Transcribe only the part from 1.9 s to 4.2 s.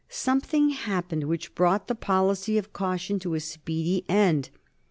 policy of caution to a speedy